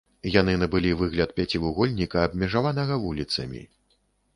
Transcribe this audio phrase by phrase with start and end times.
[0.35, 3.69] Яны набылі выгляд пяцівугольніка, абмежаванага вуліцамі.